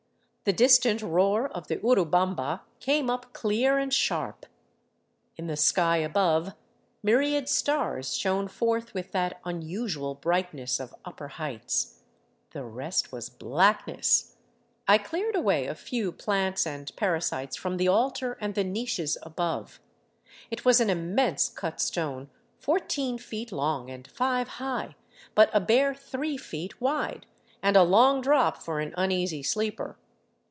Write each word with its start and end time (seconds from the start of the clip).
The 0.43 0.53
distant 0.57 1.03
roar 1.03 1.47
of 1.49 1.67
the 1.67 1.77
Urubamba 1.77 2.61
came 2.79 3.11
up 3.11 3.31
clear 3.31 3.77
and 3.77 3.93
sharp. 3.93 4.47
In 5.37 5.45
the 5.45 5.55
sky 5.55 5.97
above, 5.97 6.53
myriad 7.03 7.47
stars 7.47 8.17
shone 8.17 8.47
forth 8.47 8.95
with 8.95 9.11
that 9.11 9.39
unusual 9.45 10.15
brightness 10.15 10.79
of 10.79 10.95
upper 11.05 11.27
heights. 11.27 12.01
The 12.53 12.63
rest 12.65 13.11
was 13.11 13.29
blackness. 13.29 14.37
I 14.87 14.97
cleared 14.97 15.35
away 15.35 15.67
a 15.67 15.75
few 15.75 16.11
plants 16.11 16.65
and 16.65 16.91
parasites 16.95 17.55
from 17.55 17.77
the 17.77 17.87
altar 17.87 18.35
and 18.41 18.55
the 18.55 18.63
niches 18.63 19.19
above. 19.21 19.79
It 20.49 20.65
was 20.65 20.81
an 20.81 20.89
immense 20.89 21.49
cut 21.49 21.79
stone 21.79 22.31
fourteen 22.57 23.19
feet 23.19 23.51
long 23.51 23.91
and 23.91 24.07
five 24.07 24.47
high, 24.47 24.95
but 25.35 25.51
a 25.53 25.59
bare 25.61 25.93
three 25.93 26.35
feet 26.35 26.81
wide, 26.81 27.27
and 27.61 27.77
a 27.77 27.83
long 27.83 28.21
drop 28.21 28.57
for 28.57 28.79
an 28.79 28.95
uneasy 28.97 29.43
sleeper. 29.43 29.99